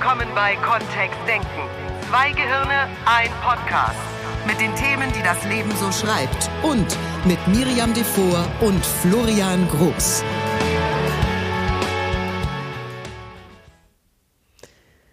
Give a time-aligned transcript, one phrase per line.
[0.00, 1.46] willkommen bei Kontext Denken.
[2.08, 3.98] Zwei Gehirne, ein Podcast.
[4.46, 6.48] Mit den Themen, die das Leben so schreibt.
[6.62, 6.86] Und
[7.26, 10.24] mit Miriam Devor und Florian Groß.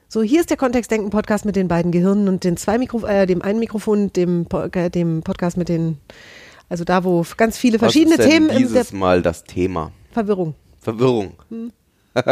[0.07, 3.41] So, hier ist der Kontextdenken-Podcast mit den beiden Gehirnen und den zwei Mikro äh, dem
[3.41, 5.97] einen Mikrofon, dem, Po- äh, dem Podcast mit den,
[6.69, 9.91] also da, wo ganz viele verschiedene Was ist denn Themen dieses Mal das Thema?
[10.13, 10.55] Verwirrung.
[10.79, 11.33] Verwirrung.
[11.49, 11.74] Hm.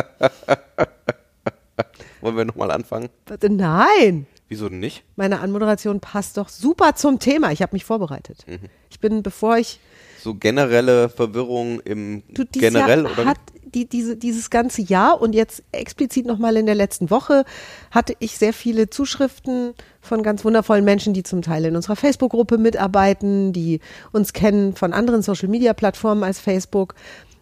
[2.22, 3.10] Wollen wir nochmal anfangen?
[3.50, 4.28] Nein!
[4.48, 5.04] Wieso denn nicht?
[5.16, 7.52] Meine Anmoderation passt doch super zum Thema.
[7.52, 8.46] Ich habe mich vorbereitet.
[8.48, 8.70] Mhm.
[8.92, 9.80] Ich bin, bevor ich
[10.22, 13.26] So generelle Verwirrung im Du, generell Jahr oder?
[13.26, 17.44] hat die, diese, dieses ganze Jahr und jetzt explizit nochmal in der letzten Woche
[17.92, 22.58] hatte ich sehr viele Zuschriften von ganz wundervollen Menschen, die zum Teil in unserer Facebook-Gruppe
[22.59, 23.82] mitarbeiten, die
[24.14, 26.94] uns kennen von anderen Social-Media-Plattformen als Facebook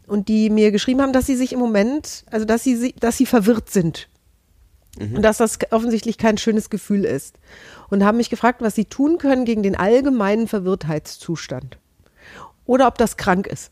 [0.08, 3.18] und die mir geschrieben haben, dass sie sich im Moment, also dass sie, si- dass
[3.18, 4.08] sie verwirrt sind.
[5.00, 7.40] Und dass das offensichtlich kein schönes Gefühl ist.
[7.90, 11.78] Und haben mich gefragt, was sie tun können gegen den allgemeinen Verwirrtheitszustand.
[12.66, 13.72] Oder ob das krank ist.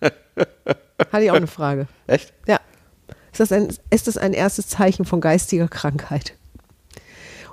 [0.00, 1.88] Hatte ich auch eine Frage.
[2.06, 2.32] Echt?
[2.46, 2.60] Ja.
[3.32, 6.34] Ist das, ein, ist das ein erstes Zeichen von geistiger Krankheit?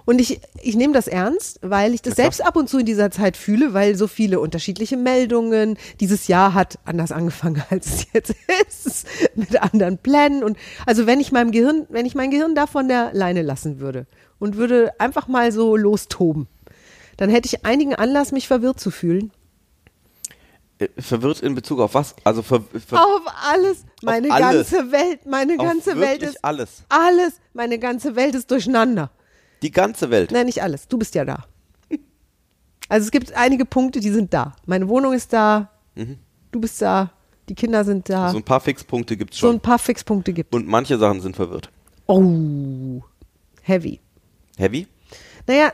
[0.07, 2.23] Und ich, ich nehme das ernst, weil ich das klar.
[2.23, 5.77] selbst ab und zu in dieser Zeit fühle, weil so viele unterschiedliche Meldungen.
[5.99, 8.33] Dieses Jahr hat anders angefangen, als es jetzt
[8.65, 10.45] ist, mit anderen Plänen.
[10.45, 13.81] Und also wenn ich meinem Gehirn, wenn ich mein Gehirn da von der Leine lassen
[13.81, 14.07] würde
[14.39, 16.47] und würde einfach mal so lostoben,
[17.17, 19.31] dann hätte ich einigen Anlass, mich verwirrt zu fühlen.
[20.79, 22.15] Äh, Verwirrt in Bezug auf was?
[22.23, 24.71] Also ver, ver Auf alles, meine alles.
[24.71, 26.83] ganze Welt, meine auf ganze Welt ist alles.
[26.87, 29.11] alles, meine ganze Welt ist durcheinander.
[29.61, 30.31] Die ganze Welt.
[30.31, 30.87] Nein, nicht alles.
[30.87, 31.45] Du bist ja da.
[32.89, 34.55] Also es gibt einige Punkte, die sind da.
[34.65, 35.69] Meine Wohnung ist da.
[36.51, 37.11] Du bist da.
[37.49, 38.27] Die Kinder sind da.
[38.27, 38.31] Mhm.
[38.31, 39.57] So ein paar Fixpunkte gibt's So schon.
[39.57, 40.53] ein paar Fixpunkte gibt.
[40.53, 41.69] Und manche Sachen sind verwirrt.
[42.05, 43.01] Oh,
[43.61, 43.99] heavy.
[44.57, 44.87] Heavy?
[45.47, 45.71] Naja,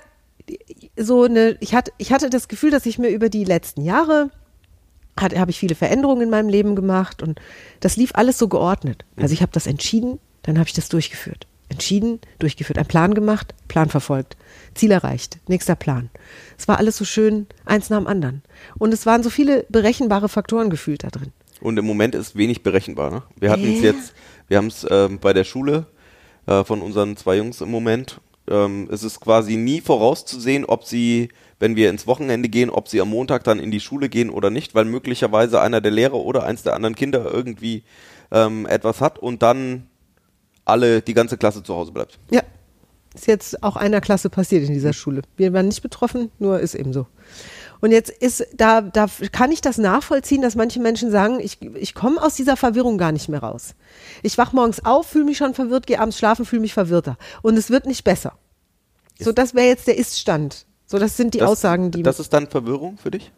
[0.98, 4.30] so eine, ich hatte, ich hatte das Gefühl, dass ich mir über die letzten Jahre
[5.20, 7.40] habe ich viele Veränderungen in meinem Leben gemacht und
[7.80, 9.06] das lief alles so geordnet.
[9.16, 11.46] Also ich habe das entschieden, dann habe ich das durchgeführt.
[11.70, 14.38] Entschieden, durchgeführt, einen Plan gemacht, Plan verfolgt,
[14.76, 16.10] Ziel erreicht, nächster Plan.
[16.58, 18.44] Es war alles so schön, eins nach dem anderen.
[18.78, 21.32] Und es waren so viele berechenbare Faktoren gefühlt da drin.
[21.62, 23.10] Und im Moment ist wenig berechenbar.
[23.12, 23.24] Ne?
[23.40, 23.92] Wir hatten es Ja.
[23.92, 24.14] jetzt,
[24.48, 25.88] wir haben es ähm, bei der Schule
[26.46, 28.20] äh, von unseren zwei Jungs im Moment.
[28.50, 31.30] Ähm, es ist quasi nie vorauszusehen, ob sie,
[31.60, 34.50] wenn wir ins Wochenende gehen, ob sie am Montag dann in die Schule gehen oder
[34.50, 37.84] nicht, weil möglicherweise einer der Lehrer oder eins der anderen Kinder irgendwie
[38.32, 39.88] ähm, etwas hat und dann
[40.66, 42.20] alle, die ganze Klasse zu Hause bleibt.
[42.32, 42.42] Ja.
[43.14, 45.22] Ist jetzt auch einer Klasse passiert in dieser Schule.
[45.38, 47.06] Wir waren nicht betroffen, nur ist eben so.
[47.80, 51.94] Und jetzt ist, da, da kann ich das nachvollziehen, dass manche Menschen sagen, ich, ich
[51.94, 53.76] komme aus dieser Verwirrung gar nicht mehr raus.
[54.24, 57.18] Ich wach morgens auf, fühle mich schon verwirrt, gehe abends schlafen, fühle mich verwirrter.
[57.42, 58.34] Und es wird nicht besser.
[59.20, 60.66] So, das wäre jetzt der Ist-Stand.
[60.88, 62.04] So, das sind die das, Aussagen, die.
[62.04, 63.32] Das ist dann Verwirrung für dich?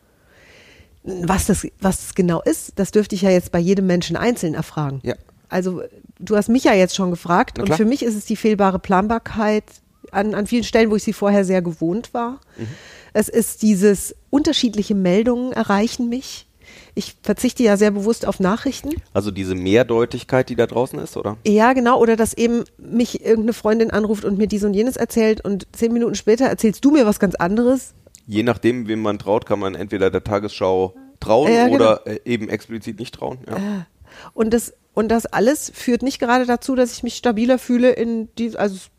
[1.06, 4.54] was das, was das genau ist, das dürfte ich ja jetzt bei jedem Menschen einzeln
[4.54, 5.02] erfragen.
[5.04, 5.16] Ja.
[5.50, 5.84] Also
[6.20, 9.64] du hast mich ja jetzt schon gefragt und für mich ist es die fehlbare Planbarkeit
[10.12, 12.40] an, an vielen Stellen, wo ich sie vorher sehr gewohnt war.
[12.58, 12.68] Mhm.
[13.14, 16.48] Es ist dieses unterschiedliche Meldungen erreichen mich.
[16.96, 18.90] Ich verzichte ja sehr bewusst auf Nachrichten.
[19.14, 21.38] Also diese Mehrdeutigkeit, die da draußen ist, oder?
[21.46, 22.00] Ja, genau.
[22.00, 25.94] Oder dass eben mich irgendeine Freundin anruft und mir dies und jenes erzählt und zehn
[25.94, 27.94] Minuten später erzählst du mir was ganz anderes.
[28.28, 31.76] Je nachdem, wem man traut, kann man entweder der Tagesschau trauen Ja, genau.
[31.76, 33.40] oder äh, eben explizit nicht trauen.
[33.48, 33.86] Ja.
[34.34, 38.30] Und das, und das alles führt nicht gerade dazu, dass ich mich stabiler fühle in
[38.38, 38.90] die, also es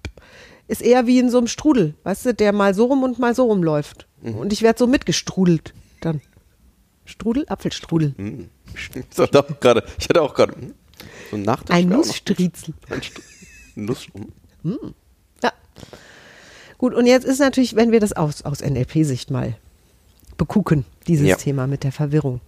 [0.69, 3.35] ist eher wie in so einem Strudel, weißt du, der mal so rum und mal
[3.35, 4.07] so rum läuft.
[4.23, 6.21] Und ich werde so mitgestrudelt dann.
[7.05, 8.15] Strudel, Apfelstrudel.
[8.75, 10.75] Ich hatte auch gerade, ich hatte auch gerade hm,
[11.31, 11.75] so ein Nachtisch.
[11.75, 12.75] Ein Nussstriezel.
[12.91, 14.09] Ein Nuss.
[14.63, 14.95] hm.
[15.43, 15.53] Ja.
[16.79, 19.57] Gut, und jetzt ist natürlich, wenn wir das aus, aus NLP-Sicht mal
[20.37, 21.37] bekucken, dieses Ja.
[21.37, 22.41] Thema mit der Verwirrung,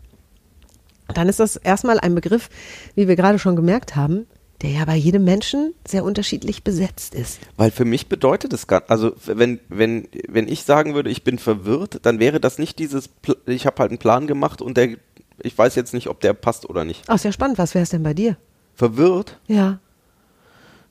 [1.19, 2.49] dann ist das erstmal ein Begriff,
[2.94, 4.26] wie wir gerade schon gemerkt haben,
[4.62, 7.41] der ja bei jedem Menschen sehr unterschiedlich besetzt ist.
[7.56, 11.38] Weil für mich bedeutet es gar, also wenn wenn wenn ich sagen würde, ich bin
[11.38, 13.11] verwirrt, dann wäre das nicht dieses,
[13.47, 14.97] ich habe halt einen Plan gemacht und der,
[15.43, 17.03] ich weiß jetzt nicht, ob der passt oder nicht.
[17.09, 17.59] Ach, ist ja spannend.
[17.59, 18.37] Was wäre es denn bei dir?
[18.75, 19.38] Verwirrt.
[19.49, 19.81] Ja.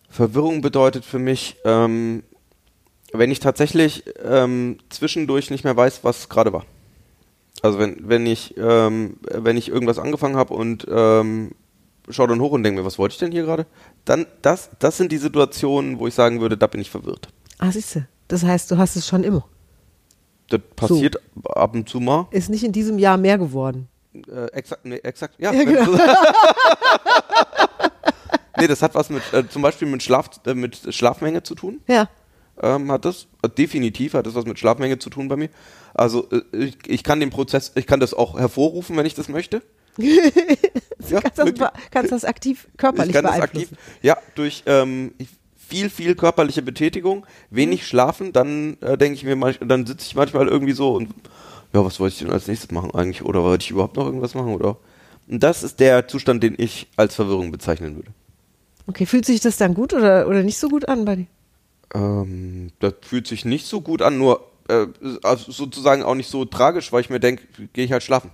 [0.09, 2.23] Verwirrung bedeutet für mich, ähm,
[3.13, 6.65] wenn ich tatsächlich ähm, zwischendurch nicht mehr weiß, was gerade war.
[7.61, 11.51] Also wenn, wenn ich, ähm, wenn ich irgendwas angefangen habe und ähm,
[12.09, 13.65] schaue dann hoch und denke mir, was wollte ich denn hier gerade?
[14.05, 17.29] Dann, das, das sind die Situationen, wo ich sagen würde, da bin ich verwirrt.
[17.57, 18.07] Ah, siehst du.
[18.27, 19.47] Das heißt, du hast es schon immer.
[20.49, 22.27] Das passiert ab und zu mal.
[22.31, 23.89] Ist nicht in diesem Jahr mehr geworden.
[24.13, 25.51] Äh, exakt, nee, exakt, ja.
[25.57, 25.91] Ja, genau.
[28.57, 31.81] nee, das hat was mit, äh, zum Beispiel mit, Schlaf, äh, mit Schlafmenge zu tun.
[31.87, 32.09] Ja.
[32.61, 35.49] Ähm, hat das, äh, definitiv hat das was mit Schlafmenge zu tun bei mir.
[35.93, 39.29] Also äh, ich, ich kann den Prozess, ich kann das auch hervorrufen, wenn ich das
[39.29, 39.61] möchte.
[41.09, 43.75] ja, Kannst das, kannst das aktiv körperlich ich kann das beeinflussen.
[43.75, 45.13] aktiv, ja, durch ähm,
[45.55, 47.85] viel, viel körperliche Betätigung, wenig Mhm.
[47.85, 51.09] schlafen, dann äh, denke ich mir, manch, dann sitze ich manchmal irgendwie so und
[51.73, 53.23] ja, was wollte ich denn als nächstes machen eigentlich?
[53.25, 54.53] Oder wollte ich überhaupt noch irgendwas machen?
[54.53, 54.77] Oder?
[55.27, 58.11] Und das ist der Zustand, den ich als Verwirrung bezeichnen würde.
[58.87, 61.25] Okay, fühlt sich das dann gut oder, oder nicht so gut an bei dir?
[61.93, 64.87] Ähm, das fühlt sich nicht so gut an, nur äh,
[65.23, 67.43] also sozusagen auch nicht so tragisch, weil ich mir denke,
[67.73, 68.31] gehe ich halt schlafen.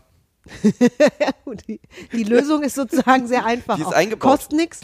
[1.46, 1.80] Gut, die,
[2.12, 3.76] die Lösung ist sozusagen sehr einfach.
[3.76, 3.94] Die ist auch.
[3.94, 4.32] eingebaut.
[4.40, 4.82] Kostet nichts.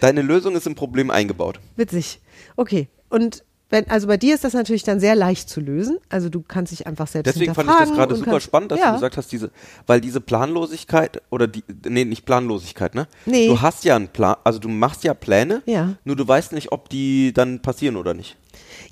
[0.00, 1.60] Deine Lösung ist im Problem eingebaut.
[1.76, 2.20] Witzig.
[2.56, 2.88] Okay.
[3.08, 5.98] Und wenn, also bei dir ist das natürlich dann sehr leicht zu lösen.
[6.08, 8.78] Also du kannst dich einfach selbst Deswegen fand ich das gerade super kannst- spannend, dass
[8.78, 8.88] ja.
[8.88, 9.50] du gesagt hast, diese,
[9.86, 13.08] weil diese Planlosigkeit oder die, nee, nicht Planlosigkeit, ne?
[13.26, 13.48] Nee.
[13.48, 15.94] Du hast ja einen Plan, also du machst ja Pläne, Ja.
[16.04, 18.36] nur du weißt nicht, ob die dann passieren oder nicht.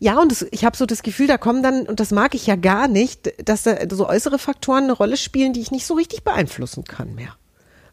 [0.01, 2.47] Ja, und das, ich habe so das Gefühl, da kommen dann, und das mag ich
[2.47, 5.95] ja gar nicht, dass da so äußere Faktoren eine Rolle spielen, die ich nicht so
[5.95, 7.37] richtig beeinflussen kann mehr.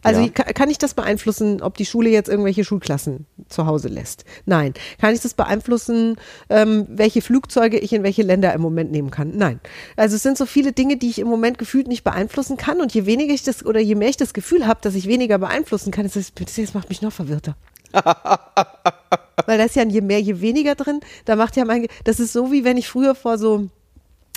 [0.02, 0.30] Also Ja.
[0.30, 4.24] kann ich das beeinflussen, ob die Schule jetzt irgendwelche Schulklassen zu Hause lässt?
[4.46, 4.74] Nein.
[5.00, 6.16] Kann ich das beeinflussen,
[6.50, 9.36] ähm, welche Flugzeuge ich in welche Länder im Moment nehmen kann?
[9.36, 9.60] Nein.
[9.98, 12.80] Also es sind so viele Dinge, die ich im Moment gefühlt nicht beeinflussen kann.
[12.80, 15.38] Und je weniger ich das oder je mehr ich das Gefühl habe, dass ich weniger
[15.38, 17.56] beeinflussen kann, das, ist, das macht mich noch verwirrter.
[17.94, 21.00] Weil da ist ja je mehr, je weniger drin.
[21.26, 23.68] Da macht ja mein, das ist so wie wenn ich früher vor so,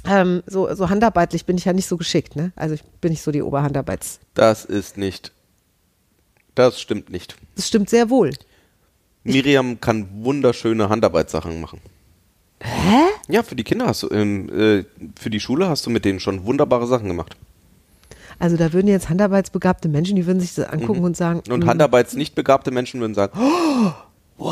[0.06, 2.52] ähm, so, so handarbeitlich bin ich ja nicht so geschickt, ne?
[2.56, 4.20] Also ich bin nicht so die Oberhandarbeits.
[4.34, 5.32] Das ist nicht.
[6.54, 7.36] Das stimmt nicht.
[7.56, 8.32] Das stimmt sehr wohl.
[9.24, 11.80] Miriam kann wunderschöne Handarbeitssachen machen.
[12.60, 13.02] Hä?
[13.28, 14.84] Ja, für die Kinder hast du, ähm, äh,
[15.18, 17.36] für die Schule hast du mit denen schon wunderbare Sachen gemacht.
[18.38, 21.68] Also da würden jetzt handarbeitsbegabte Menschen, die würden sich das angucken und sagen, Und mm,
[21.68, 24.50] Handarbeits nicht begabte Menschen würden sagen, oh,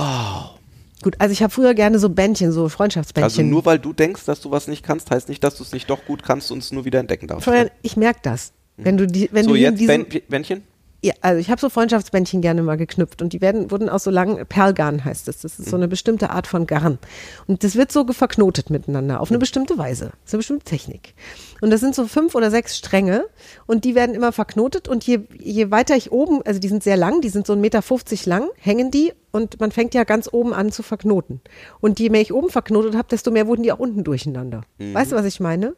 [1.02, 3.24] gut, also ich habe früher gerne so Bändchen, so Freundschaftsbändchen.
[3.24, 5.72] also nur weil du denkst, dass du was nicht kannst, heißt nicht, dass du es
[5.72, 7.44] nicht doch gut kannst und es nur wieder entdecken darfst.
[7.44, 8.52] Florian, ich merke das.
[8.76, 10.62] Wenn du die, wenn so, du in jetzt Bändchen?
[11.02, 14.10] Ja, also ich habe so Freundschaftsbändchen gerne mal geknüpft und die werden, wurden aus so
[14.10, 15.40] langen Perlgarn heißt es.
[15.40, 16.98] Das ist so eine bestimmte Art von Garn.
[17.46, 20.12] Und das wird so verknotet miteinander auf eine bestimmte Weise.
[20.24, 21.14] Das ist eine bestimmte Technik.
[21.62, 23.24] Und das sind so fünf oder sechs Stränge
[23.66, 26.96] und die werden immer verknotet und je, je weiter ich oben, also die sind sehr
[26.96, 27.82] lang, die sind so 1,50 Meter
[28.26, 31.40] lang, hängen die und man fängt ja ganz oben an zu verknoten.
[31.80, 34.62] Und je mehr ich oben verknotet habe, desto mehr wurden die auch unten durcheinander.
[34.78, 35.76] Weißt du, was ich meine?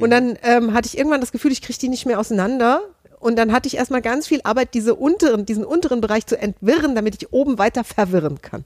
[0.00, 2.82] Und dann ähm, hatte ich irgendwann das Gefühl, ich kriege die nicht mehr auseinander.
[3.20, 6.94] Und dann hatte ich erstmal ganz viel Arbeit, diese unteren, diesen unteren Bereich zu entwirren,
[6.94, 8.64] damit ich oben weiter verwirren kann.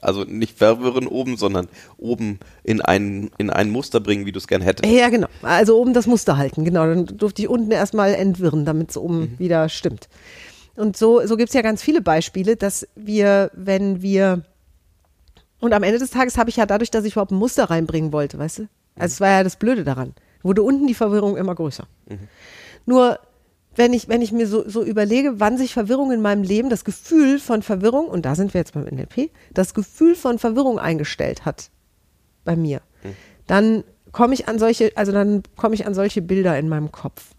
[0.00, 4.46] Also nicht verwirren oben, sondern oben in ein, in ein Muster bringen, wie du es
[4.46, 4.92] gern hättest.
[4.92, 5.28] Ja, genau.
[5.42, 6.86] Also oben das Muster halten, genau.
[6.86, 10.08] Dann durfte ich unten erstmal entwirren, damit es oben wieder stimmt.
[10.76, 14.44] Und so, so gibt es ja ganz viele Beispiele, dass wir, wenn wir
[15.60, 18.12] und am Ende des Tages habe ich ja dadurch, dass ich überhaupt ein Muster reinbringen
[18.12, 18.68] wollte, weißt du?
[18.96, 20.14] Also es war ja das Blöde daran.
[20.42, 21.84] Wurde unten die Verwirrung immer größer.
[22.86, 23.18] Nur
[23.78, 26.84] wenn ich, wenn ich mir so, so überlege, wann sich Verwirrung in meinem Leben, das
[26.84, 31.44] Gefühl von Verwirrung, und da sind wir jetzt beim NLP, das Gefühl von Verwirrung eingestellt
[31.44, 31.70] hat
[32.44, 32.80] bei mir,
[33.46, 37.30] dann komme ich an solche, also dann komme ich an solche Bilder in meinem Kopf.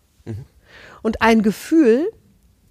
[1.01, 2.09] Und ein Gefühl,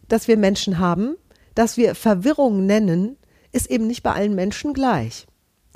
[0.08, 1.16] das wir Menschen haben,
[1.54, 3.16] das wir Verwirrung nennen,
[3.52, 5.26] ist eben nicht bei allen Menschen gleich.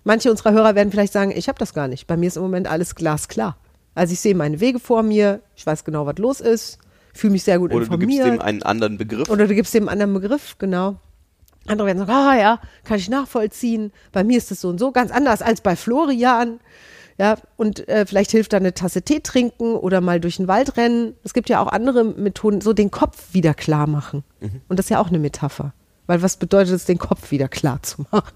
[0.05, 2.07] Manche unserer Hörer werden vielleicht sagen, ich habe das gar nicht.
[2.07, 3.57] Bei mir ist im Moment alles glasklar.
[3.95, 6.79] Also ich sehe meine Wege vor mir, ich weiß genau, was los ist,
[7.13, 8.41] fühle mich sehr gut Oder du gibst informiert.
[8.41, 9.29] dem einen anderen Begriff.
[9.29, 10.97] Oder du gibst dem einen anderen Begriff, genau.
[11.67, 13.93] Andere werden sagen, ah ja, kann ich nachvollziehen.
[14.11, 16.59] Bei mir ist es so und so, ganz anders als bei Florian.
[17.19, 20.77] Ja, und äh, vielleicht hilft da eine Tasse Tee trinken oder mal durch den Wald
[20.77, 21.15] rennen.
[21.23, 24.25] Es gibt ja auch andere Methoden, so den Kopf wieder klar machen.
[24.69, 25.73] Und das ist ja auch eine Metapher.
[26.07, 28.33] Weil was bedeutet es, den Kopf wieder klar zu machen?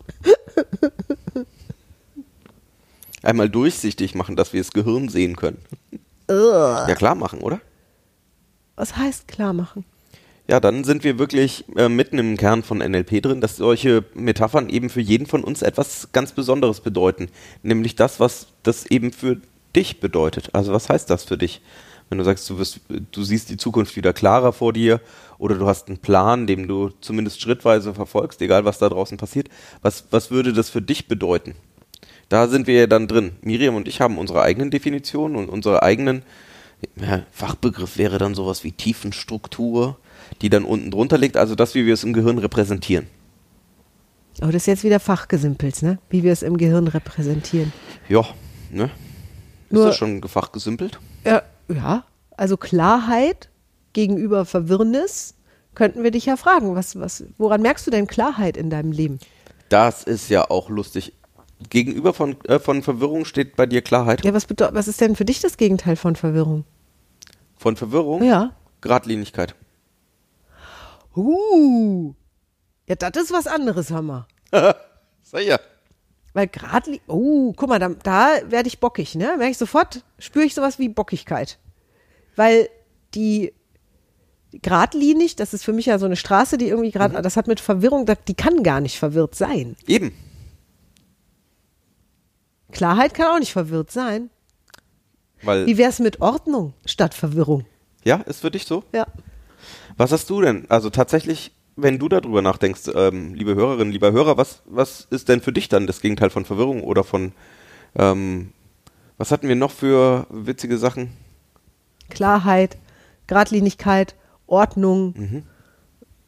[3.22, 5.58] Einmal durchsichtig machen, dass wir das Gehirn sehen können.
[6.30, 7.60] Ja, klar machen, oder?
[8.76, 9.84] Was heißt klar machen?
[10.48, 14.68] Ja, dann sind wir wirklich äh, mitten im Kern von NLP drin, dass solche Metaphern
[14.68, 17.28] eben für jeden von uns etwas ganz Besonderes bedeuten.
[17.64, 19.38] Nämlich das, was das eben für
[19.74, 20.50] dich bedeutet.
[20.52, 21.62] Also was heißt das für dich?
[22.08, 22.80] Wenn du sagst, du, wirst,
[23.10, 25.00] du siehst die Zukunft wieder klarer vor dir
[25.38, 29.48] oder du hast einen Plan, den du zumindest schrittweise verfolgst, egal was da draußen passiert,
[29.82, 31.56] was, was würde das für dich bedeuten?
[32.28, 33.32] Da sind wir ja dann drin.
[33.42, 36.22] Miriam und ich haben unsere eigenen Definitionen und unsere eigenen,
[36.96, 39.98] ja, Fachbegriff wäre dann sowas wie Tiefenstruktur,
[40.42, 43.06] die dann unten drunter liegt, also das, wie wir es im Gehirn repräsentieren.
[44.40, 45.98] Aber das ist jetzt wieder Fachgesimpels, ne?
[46.10, 47.72] Wie wir es im Gehirn repräsentieren.
[48.08, 48.26] Ja,
[48.70, 48.84] ne?
[48.84, 50.98] Ist Nur- das schon gefachgesimpelt?
[51.24, 52.04] Ja, ja,
[52.36, 53.48] also Klarheit
[53.94, 55.34] gegenüber Verwirrnis,
[55.74, 59.18] könnten wir dich ja fragen, was, was, woran merkst du denn Klarheit in deinem Leben?
[59.68, 61.12] Das ist ja auch lustig.
[61.70, 64.24] Gegenüber von, äh, von Verwirrung steht bei dir Klarheit.
[64.24, 66.64] Ja, was, was ist denn für dich das Gegenteil von Verwirrung?
[67.56, 68.22] Von Verwirrung?
[68.22, 68.52] Ja.
[68.82, 69.54] Gradlinigkeit.
[71.16, 72.14] Uh.
[72.86, 74.26] Ja, das ist was anderes, mal.
[75.22, 75.58] Sag ja.
[76.34, 79.34] Weil gerade, oh, guck mal, da, da werde ich bockig, ne?
[79.38, 81.58] Merke ich sofort, spüre ich sowas wie Bockigkeit.
[82.36, 82.68] Weil
[83.14, 83.54] die
[84.52, 87.60] geradlinig, das ist für mich ja so eine Straße, die irgendwie gerade, das hat mit
[87.60, 89.76] Verwirrung, die kann gar nicht verwirrt sein.
[89.86, 90.12] Eben.
[92.76, 94.28] Klarheit kann auch nicht verwirrt sein.
[95.42, 97.64] Weil, Wie wäre es mit Ordnung statt Verwirrung?
[98.04, 98.84] ja, ist für dich so?
[98.92, 99.06] Ja.
[99.96, 100.66] Was hast du denn?
[100.68, 105.40] Also tatsächlich, wenn du darüber nachdenkst, ähm, liebe Hörerinnen, lieber Hörer, was, was ist denn
[105.40, 107.32] für dich dann das Gegenteil von Verwirrung oder von,
[107.96, 108.52] ähm,
[109.18, 111.10] was hatten wir noch für witzige Sachen?
[112.10, 112.76] Klarheit,
[113.26, 114.14] Geradlinigkeit,
[114.46, 115.42] Ordnung.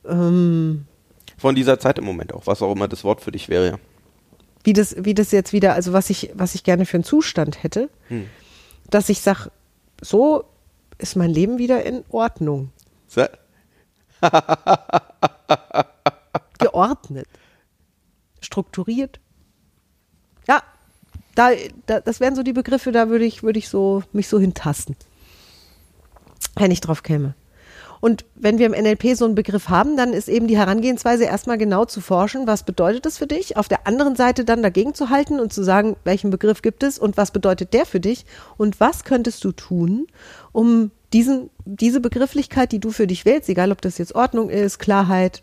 [0.04, 0.86] Ähm,
[1.36, 3.78] Von dieser Zeit im Moment auch, was auch immer das Wort für dich wäre.
[4.64, 7.62] Wie das, wie das jetzt wieder, also was ich, was ich gerne für einen Zustand
[7.62, 7.88] hätte,
[8.90, 9.50] dass ich sage,
[10.00, 10.44] so
[10.98, 12.70] ist mein Leben wieder in Ordnung,
[13.06, 13.24] So,
[16.58, 17.26] geordnet,
[18.40, 19.20] strukturiert.
[20.48, 20.62] Ja,
[21.34, 21.50] da,
[21.86, 24.96] da, das wären so die Begriffe, da würde ich, würde ich so, mich so hintasten,
[26.56, 27.34] wenn ich drauf käme.
[28.00, 31.58] Und wenn wir im NLP so einen Begriff haben, dann ist eben die Herangehensweise erstmal
[31.58, 33.56] genau zu forschen, was bedeutet das für dich?
[33.56, 36.98] Auf der anderen Seite dann dagegen zu halten und zu sagen, welchen Begriff gibt es
[36.98, 38.24] und was bedeutet der für dich?
[38.56, 40.06] Und was könntest du tun,
[40.52, 44.78] um diesen, diese Begrifflichkeit, die du für dich wählst, egal ob das jetzt Ordnung ist,
[44.78, 45.42] Klarheit,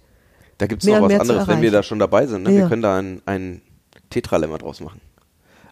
[0.58, 2.44] da gibt es noch was anderes, wenn wir da schon dabei sind.
[2.44, 2.52] Ne?
[2.52, 2.68] Wir Ja.
[2.70, 3.62] können da ein, ein
[4.10, 5.02] Tetralemma draus machen.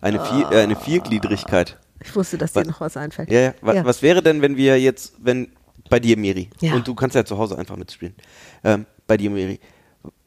[0.01, 1.77] Eine, Vier, äh, eine Viergliedrigkeit.
[2.03, 3.31] ich wusste, dass Wa- dir noch was einfällt.
[3.31, 3.53] Ja, ja.
[3.61, 5.47] Wa- Was wäre denn, wenn wir jetzt, wenn
[5.89, 6.73] bei dir, Miri, Ja.
[6.75, 8.15] und du kannst ja zu Hause einfach mitspielen,
[8.63, 9.59] ähm, bei dir, Miri,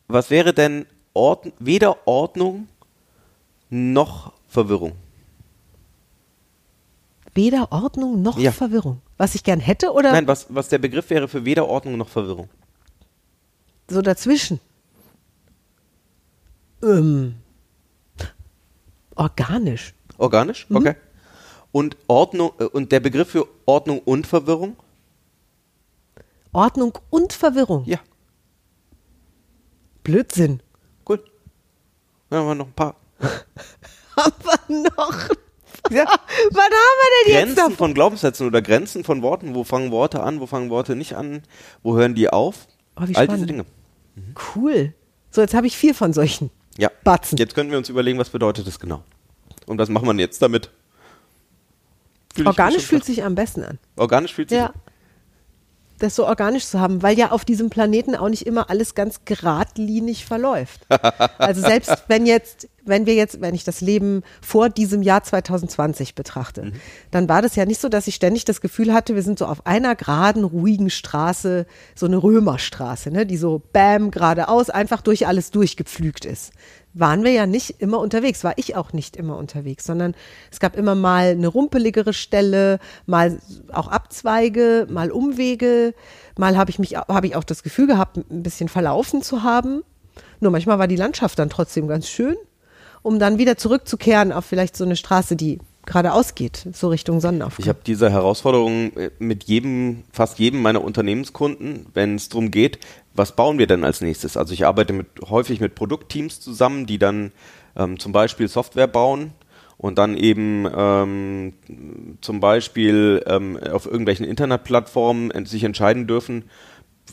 [0.09, 2.69] was wäre denn Ordn weder Ordnung
[3.71, 4.93] noch Verwirrung?
[7.35, 8.53] Weder Ordnung noch Ja.
[8.53, 9.01] Verwirrung.
[9.19, 12.09] Was ich gern hätte oder Nein, was, was der Begriff wäre für weder Ordnung noch
[12.09, 12.49] Verwirrung?
[13.89, 14.59] so dazwischen?
[16.83, 17.37] Ähm,
[19.15, 19.95] organisch.
[20.19, 20.69] Organisch?
[20.69, 20.77] Mhm.
[20.77, 20.95] Okay.
[21.73, 24.77] Und Ordnung, äh, und der Begriff für Ordnung und Verwirrung?
[26.57, 27.85] Ordnung und Verwirrung.
[27.85, 27.99] Ja,
[30.03, 30.63] Blödsinn.
[31.09, 31.23] cool.
[32.31, 32.97] Dann haben wir noch ein paar.
[34.17, 34.33] Haben
[34.69, 35.29] wir noch?
[35.91, 36.05] Ja.
[36.05, 39.55] Was haben wir denn jetzt Grenzen von Glaubenssätzen oder Grenzen von Worten.
[39.55, 41.43] Wo fangen Worte an, wo fangen Worte nicht an?
[41.83, 42.67] Wo hören die auf?
[42.97, 43.47] Oh, wie All diese.
[43.47, 43.67] Dinge.
[44.55, 44.95] Cool.
[45.31, 46.51] So, jetzt habe ich vier von solchen.
[46.79, 46.91] Ja.
[47.05, 47.37] Batzen.
[47.37, 49.03] Jetzt können wir uns überlegen, was bedeutet das genau.
[49.67, 50.71] Und was machen wir jetzt damit?
[52.35, 53.79] Fühl Organisch fühlt sich am besten an.
[53.97, 54.59] Organisch fühlt sich.
[54.59, 54.73] Ja.
[55.99, 59.25] Das so organisch zu haben, weil ja auf diesem Planeten auch nicht immer alles ganz
[59.25, 60.87] geradlinig verläuft.
[61.39, 66.15] Also selbst wenn jetzt, wenn wir jetzt, wenn ich das Leben vor diesem Jahr 2020
[66.15, 66.73] betrachte,
[67.11, 69.47] dann war das ja nicht so, dass ich ständig das Gefühl hatte, wir sind so
[69.47, 75.27] auf einer geraden, ruhigen Straße, so eine Römerstraße, ne, die so bam geradeaus einfach durch
[75.27, 76.53] alles durchgepflügt ist.
[76.99, 80.15] Waren wir ja nicht immer unterwegs, war ich auch nicht immer unterwegs, sondern
[80.51, 83.39] es gab immer mal eine rumpeligere Stelle, mal
[83.71, 85.93] auch Abzweige, mal Umwege,
[86.39, 89.83] mal habe ich mich habe ich auch das Gefühl gehabt, ein bisschen verlaufen zu haben.
[90.41, 92.37] Nur manchmal war die Landschaft dann trotzdem ganz schön,
[93.03, 97.63] um dann wieder zurückzukehren auf vielleicht so eine Straße, die geradeaus geht, so Richtung Sonnenaufgang.
[97.63, 102.81] Ich habe diese Herausforderung äh, mit jedem, fast jedem meiner Unternehmenskunden, wenn es darum geht,
[103.17, 104.37] was bauen wir denn als nächstes?
[104.37, 107.33] Also ich arbeite mit, häufig mit Produktteams zusammen, die dann
[107.77, 109.33] ähm, zum Beispiel Software bauen
[109.79, 111.53] und dann eben ähm,
[112.21, 116.45] zum Beispiel ähm, auf irgendwelchen Internetplattformen sich entscheiden dürfen,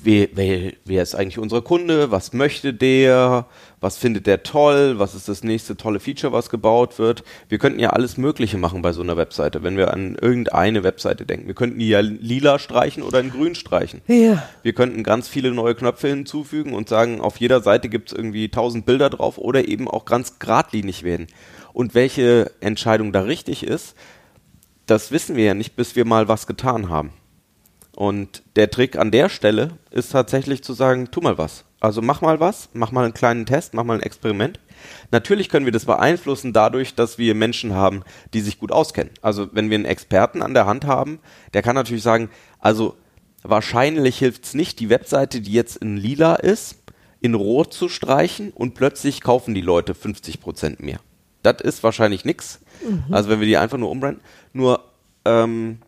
[0.03, 3.45] wer, wer, wer ist eigentlich unser Kunde, was möchte der,
[3.79, 7.23] was findet der toll, was ist das nächste tolle Feature, was gebaut wird.
[7.49, 11.25] Wir könnten ja alles Mögliche machen bei so einer Webseite, wenn wir an irgendeine Webseite
[11.25, 11.47] denken.
[11.47, 14.01] Wir könnten die ja lila streichen oder in grün streichen.
[14.07, 14.43] Ja.
[14.61, 18.49] Wir könnten ganz viele neue Knöpfe hinzufügen und sagen, auf jeder Seite gibt es irgendwie
[18.49, 21.27] tausend Bilder drauf oder eben auch ganz geradlinig werden.
[21.73, 23.95] Und welche Entscheidung da richtig ist,
[24.85, 27.11] das wissen wir ja nicht, bis wir mal was getan haben.
[27.95, 31.63] Und der Trick an der Stelle ist tatsächlich zu sagen, tu mal was.
[31.79, 34.59] Also mach mal was, mach mal einen kleinen Test, mach mal ein Experiment.
[35.11, 39.11] Natürlich können wir das beeinflussen dadurch, dass wir Menschen haben, die sich gut auskennen.
[39.21, 41.19] Also wenn wir einen Experten an der Hand haben,
[41.53, 42.95] der kann natürlich sagen, also
[43.43, 46.77] wahrscheinlich hilft es nicht, die Webseite, die jetzt in lila ist,
[47.19, 50.99] in rot zu streichen und plötzlich kaufen die Leute 50% mehr.
[51.41, 52.59] Das ist wahrscheinlich nix.
[53.11, 54.21] Also wenn wir die einfach nur umrennen.
[54.53, 54.83] Nur
[55.25, 55.79] ähm,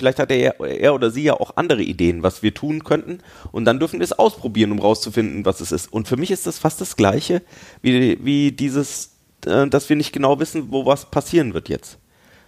[0.00, 3.18] vielleicht hat er, er oder sie ja auch andere Ideen, was wir tun könnten.
[3.52, 5.92] Und dann dürfen wir es ausprobieren, um rauszufinden, was es ist.
[5.92, 7.42] Und für mich ist das fast das Gleiche
[7.82, 9.12] wie, wie dieses,
[9.46, 11.98] äh, dass wir nicht genau wissen, wo was passieren wird jetzt.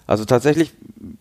[0.06, 0.72] Also tatsächlich,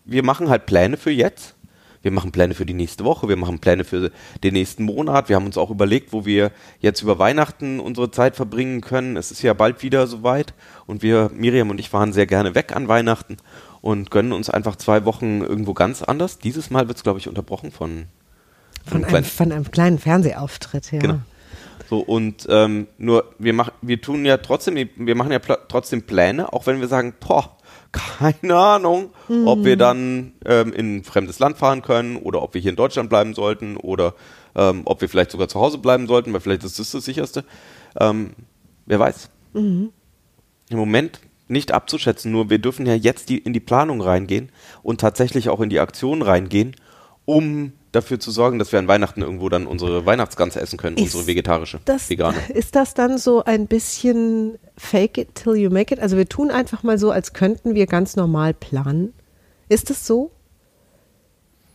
[0.04, 1.54] wir machen halt Pläne für jetzt.
[2.02, 4.10] Wir machen Pläne für die nächste Woche, wir machen Pläne für
[4.42, 5.28] den nächsten Monat.
[5.28, 9.16] Wir haben uns auch überlegt, wo wir jetzt über Weihnachten unsere Zeit verbringen können.
[9.16, 10.52] Es ist ja bald wieder soweit
[10.86, 13.36] und wir, Miriam und ich, fahren sehr gerne weg an Weihnachten
[13.82, 16.38] und gönnen uns einfach zwei Wochen irgendwo ganz anders.
[16.38, 18.06] Dieses Mal wird es, glaube ich, unterbrochen von,
[18.86, 21.00] von, einem, von einem kleinen Fernsehauftritt, ja.
[21.00, 21.18] Genau.
[21.90, 26.50] So, und ähm, nur, wir, machen, wir tun ja trotzdem, wir machen ja trotzdem Pläne,
[26.52, 27.58] auch wenn wir sagen, boah,
[27.92, 29.46] keine Ahnung, mhm.
[29.46, 32.76] ob wir dann ähm, in ein fremdes Land fahren können oder ob wir hier in
[32.76, 34.14] Deutschland bleiben sollten oder
[34.54, 37.44] ähm, ob wir vielleicht sogar zu Hause bleiben sollten, weil vielleicht ist das das sicherste.
[37.98, 38.30] Ähm,
[38.86, 39.28] wer weiß.
[39.52, 39.90] Mhm.
[40.70, 41.20] Im Moment
[41.52, 44.50] nicht abzuschätzen, nur wir dürfen ja jetzt die, in die Planung reingehen
[44.82, 46.74] und tatsächlich auch in die Aktion reingehen,
[47.24, 51.14] um dafür zu sorgen, dass wir an Weihnachten irgendwo dann unsere Weihnachtsgans essen können, ist
[51.14, 52.38] unsere vegetarische, das, vegane.
[52.48, 56.00] Ist das dann so ein bisschen fake it till you make it?
[56.00, 59.12] Also wir tun einfach mal so, als könnten wir ganz normal planen.
[59.68, 60.32] Ist das so?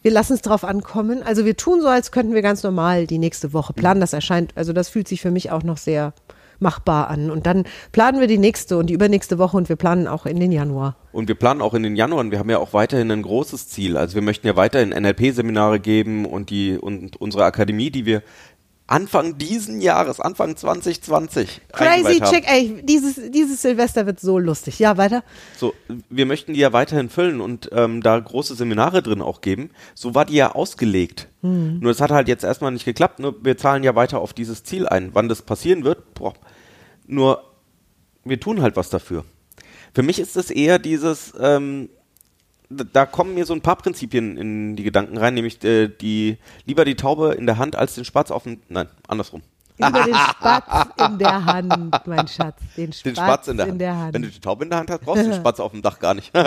[0.01, 1.21] Wir lassen es drauf ankommen.
[1.21, 3.99] Also wir tun so, als könnten wir ganz normal die nächste Woche planen.
[3.99, 6.13] Das erscheint, also das fühlt sich für mich auch noch sehr
[6.59, 7.29] machbar an.
[7.31, 10.39] Und dann planen wir die nächste und die übernächste Woche und wir planen auch in
[10.39, 10.95] den Januar.
[11.11, 13.69] Und wir planen auch in den Januar und wir haben ja auch weiterhin ein großes
[13.69, 13.97] Ziel.
[13.97, 18.21] Also wir möchten ja weiterhin NLP-Seminare geben und die und unsere Akademie, die wir
[18.87, 21.61] Anfang diesen Jahres, Anfang 2020.
[21.73, 24.79] Crazy Chick, ey, dieses, dieses Silvester wird so lustig.
[24.79, 25.23] Ja, weiter.
[25.57, 25.73] So,
[26.09, 29.71] wir möchten die ja weiterhin füllen und ähm, da große Seminare drin auch geben.
[29.93, 31.27] So war die ja ausgelegt.
[31.41, 31.79] Hm.
[31.79, 33.19] Nur es hat halt jetzt erstmal nicht geklappt.
[33.19, 35.09] Nur wir zahlen ja weiter auf dieses Ziel ein.
[35.13, 36.33] Wann das passieren wird, boah.
[37.07, 37.43] Nur
[38.23, 39.25] wir tun halt was dafür.
[39.93, 41.89] Für mich ist es eher dieses, ähm,
[42.69, 46.85] da kommen mir so ein paar Prinzipien in die Gedanken rein, nämlich äh, die lieber
[46.85, 49.41] die Taube in der Hand als den Spatz auf dem, nein, andersrum.
[49.77, 52.59] Lieber den Spatz in der Hand, mein Schatz.
[52.75, 54.13] Den Spatz, den Spatz in, der, in der Hand.
[54.13, 55.99] Wenn du die Taube in der Hand hast, brauchst du den Spatz auf dem Dach
[55.99, 56.31] gar nicht.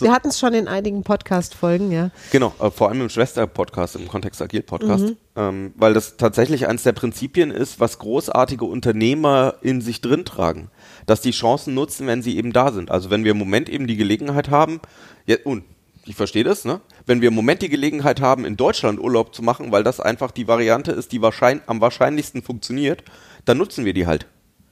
[0.00, 0.06] So.
[0.06, 2.10] Wir hatten es schon in einigen Podcast-Folgen, ja.
[2.32, 5.16] Genau, äh, vor allem im Schwester-Podcast, im Kontext Agil-Podcast, mhm.
[5.36, 10.70] ähm, weil das tatsächlich eines der Prinzipien ist, was großartige Unternehmer in sich drin tragen,
[11.10, 12.90] dass die Chancen nutzen, wenn sie eben da sind.
[12.90, 14.80] Also wenn wir im Moment eben die Gelegenheit haben,
[15.26, 15.64] ja, und
[16.06, 16.80] ich verstehe das, ne?
[17.04, 20.30] Wenn wir im Moment die Gelegenheit haben, in Deutschland Urlaub zu machen, weil das einfach
[20.30, 23.02] die Variante ist, die wahrscheinlich, am wahrscheinlichsten funktioniert,
[23.44, 24.26] dann nutzen wir die halt.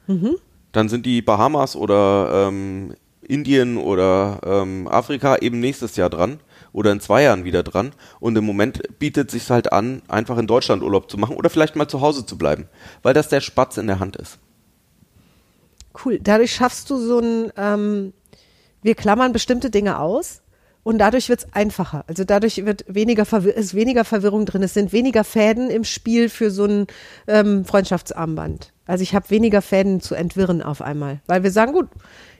[0.07, 0.37] Mhm.
[0.71, 6.39] Dann sind die Bahamas oder ähm, Indien oder ähm, Afrika eben nächstes Jahr dran
[6.71, 7.91] oder in zwei Jahren wieder dran.
[8.21, 11.75] Und im Moment bietet sich halt an, einfach in Deutschland Urlaub zu machen oder vielleicht
[11.75, 12.69] mal zu Hause zu bleiben,
[13.03, 14.39] weil das der Spatz in der Hand ist.
[16.03, 16.19] Cool.
[16.21, 18.13] Dadurch schaffst du so ein, ähm,
[18.81, 20.41] wir klammern bestimmte Dinge aus
[20.83, 22.03] und dadurch wird es einfacher.
[22.07, 24.63] Also dadurch wird weniger ist weniger Verwirrung drin.
[24.63, 26.87] Es sind weniger Fäden im Spiel für so ein
[27.27, 28.71] ähm, Freundschaftsarmband.
[28.85, 31.89] Also ich habe weniger Fäden zu entwirren auf einmal, weil wir sagen, gut,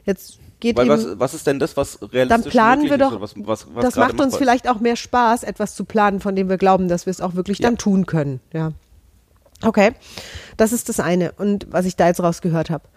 [0.05, 3.13] jetzt geht Weil eben, was, was ist denn das, was realistisch dann planen wir doch,
[3.13, 6.35] ist, was, was, was das macht uns vielleicht auch mehr Spaß, etwas zu planen, von
[6.35, 7.69] dem wir glauben, dass wir es auch wirklich ja.
[7.69, 8.39] dann tun können.
[8.53, 8.71] Ja.
[9.63, 9.91] Okay,
[10.57, 12.87] das ist das eine und was ich da jetzt rausgehört habe.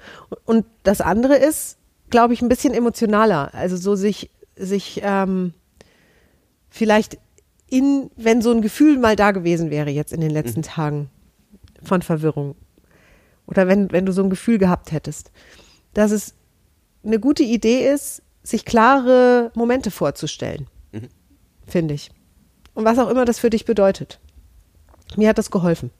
[0.44, 1.77] Und das andere ist,
[2.11, 3.53] glaube ich, ein bisschen emotionaler.
[3.53, 5.55] Also so sich, sich ähm,
[6.70, 7.18] vielleicht
[7.68, 10.64] in, wenn so ein Gefühl mal da gewesen wäre jetzt in den letzten mhm.
[10.64, 11.11] Tagen
[11.83, 12.55] von Verwirrung
[13.46, 15.33] oder wenn, wenn du so ein Gefühl gehabt hättest,
[15.94, 16.35] dass es
[17.05, 21.09] eine gute Idee ist, sich klare Momente vorzustellen, mhm.
[21.66, 22.11] finde ich.
[22.75, 24.20] Und was auch immer das für dich bedeutet.
[25.16, 25.90] Mir hat das geholfen.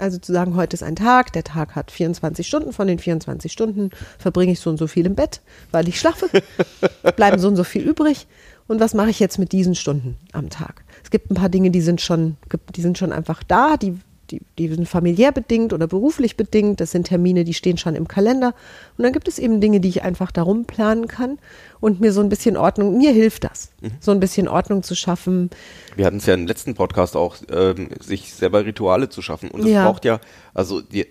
[0.00, 3.52] Also zu sagen, heute ist ein Tag, der Tag hat 24 Stunden, von den 24
[3.52, 6.28] Stunden verbringe ich so und so viel im Bett, weil ich schlafe,
[7.16, 8.26] bleiben so und so viel übrig.
[8.66, 10.84] Und was mache ich jetzt mit diesen Stunden am Tag?
[11.04, 12.36] Es gibt ein paar Dinge, die sind schon,
[12.74, 13.98] die sind schon einfach da, die
[14.30, 16.80] die, die sind familiär bedingt oder beruflich bedingt.
[16.80, 18.54] Das sind Termine, die stehen schon im Kalender.
[18.96, 21.38] Und dann gibt es eben Dinge, die ich einfach darum planen kann
[21.80, 23.92] und mir so ein bisschen Ordnung, mir hilft das, mhm.
[24.00, 25.50] so ein bisschen Ordnung zu schaffen.
[25.96, 29.50] Wir hatten es ja im letzten Podcast auch, ähm, sich selber Rituale zu schaffen.
[29.50, 29.84] Und es ja.
[29.84, 30.20] braucht ja,
[30.54, 31.06] also die,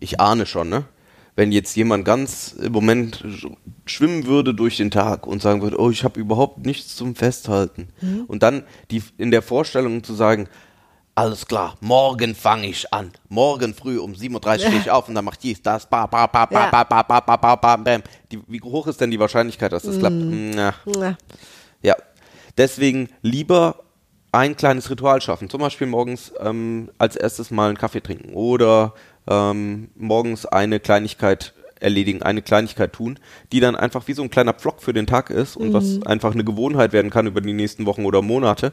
[0.00, 0.84] ich ahne schon, ne?
[1.36, 3.22] wenn jetzt jemand ganz im Moment
[3.84, 7.88] schwimmen würde durch den Tag und sagen würde, oh, ich habe überhaupt nichts zum Festhalten.
[8.00, 8.24] Mhm.
[8.26, 10.48] Und dann die in der Vorstellung zu sagen,
[11.16, 13.10] alles klar, morgen fange ich an.
[13.30, 16.26] Morgen früh um 7.30 Uhr stehe ich auf und dann macht dies, das, ba, ba,
[16.26, 18.02] ba, ba, ba, ba, ba, ba, ba, ba, bam.
[18.30, 19.98] Die, wie hoch ist denn die Wahrscheinlichkeit, dass das mm.
[19.98, 20.16] klappt?
[20.16, 21.16] Na.
[21.82, 21.96] Ja.
[22.58, 23.76] Deswegen lieber
[24.30, 25.48] ein kleines Ritual schaffen.
[25.48, 28.92] Zum Beispiel morgens ähm, als erstes mal einen Kaffee trinken oder
[29.26, 33.18] ähm, morgens eine Kleinigkeit erledigen, eine Kleinigkeit tun,
[33.52, 36.32] die dann einfach wie so ein kleiner Pflock für den Tag ist und was einfach
[36.32, 38.72] eine Gewohnheit werden kann über die nächsten Wochen oder Monate.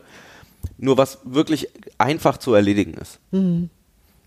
[0.77, 3.19] Nur was wirklich einfach zu erledigen ist.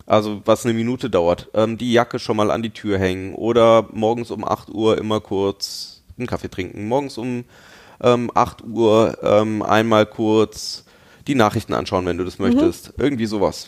[0.06, 1.48] Also was eine Minute dauert.
[1.54, 5.20] Ähm, die Jacke schon mal an die Tür hängen oder morgens um 8 Uhr immer
[5.20, 6.86] kurz einen Kaffee trinken.
[6.86, 7.44] Morgens um
[8.00, 10.84] ähm, 8 Uhr ähm, einmal kurz
[11.26, 12.94] die Nachrichten anschauen, wenn du das möchtest.
[12.98, 13.66] Irgendwie sowas.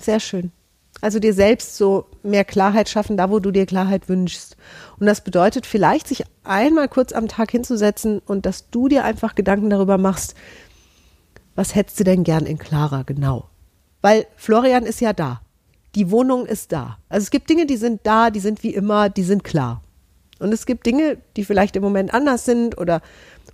[0.00, 0.50] Sehr schön.
[1.00, 4.56] Also dir selbst so mehr Klarheit schaffen, da wo du dir Klarheit wünschst.
[4.98, 9.34] Und das bedeutet vielleicht, sich einmal kurz am Tag hinzusetzen und dass du dir einfach
[9.34, 10.34] Gedanken darüber machst,
[11.54, 13.48] was hättest du denn gern in Clara genau?
[14.02, 15.40] Weil Florian ist ja da.
[15.94, 16.98] Die Wohnung ist da.
[17.08, 19.82] Also es gibt Dinge, die sind da, die sind wie immer, die sind klar.
[20.40, 23.00] Und es gibt Dinge, die vielleicht im Moment anders sind oder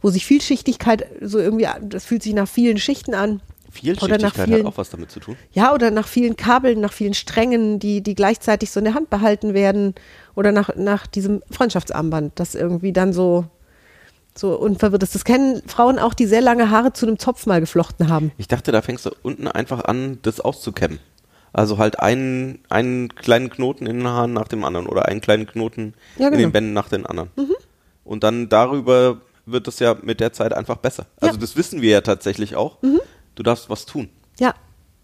[0.00, 3.42] wo sich Vielschichtigkeit so irgendwie, das fühlt sich nach vielen Schichten an.
[3.68, 5.36] Oder nach Vielschichtigkeit vielen, hat auch was damit zu tun.
[5.52, 9.10] ja, oder nach vielen Kabeln, nach vielen Strängen, die, die gleichzeitig so in der Hand
[9.10, 9.94] behalten werden.
[10.34, 13.44] Oder nach, nach diesem Freundschaftsarmband, das irgendwie dann so,
[14.40, 15.14] so unverwirrt ist.
[15.14, 18.32] Das kennen Frauen auch, die sehr lange Haare zu einem Zopf mal geflochten haben.
[18.38, 20.98] Ich dachte, da fängst du unten einfach an, das auszukämmen.
[21.52, 25.46] Also halt einen, einen kleinen Knoten in den Haaren nach dem anderen oder einen kleinen
[25.46, 26.44] Knoten Ja, in genau.
[26.46, 27.30] den Bänden nach den anderen.
[28.04, 31.06] Und dann darüber wird es ja mit der Zeit einfach besser.
[31.20, 31.40] Also Ja.
[31.40, 32.78] das wissen wir ja tatsächlich auch.
[33.34, 34.08] Du darfst was tun.
[34.38, 34.54] Ja,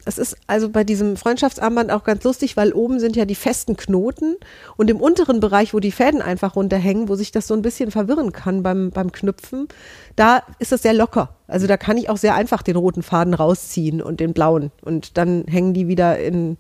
[0.07, 3.77] es ist also bei diesem Freundschaftsarmband auch ganz lustig, weil oben sind ja die festen
[3.77, 4.37] Knoten
[4.77, 7.91] und im unteren Bereich, wo die Fäden einfach runterhängen, wo sich das so ein bisschen
[7.91, 9.67] verwirren kann beim, beim Knüpfen,
[10.15, 11.35] da ist es sehr locker.
[11.49, 15.19] Also da kann ich auch sehr einfach den roten Faden rausziehen und den blauen und
[15.19, 16.57] dann hängen die wieder in,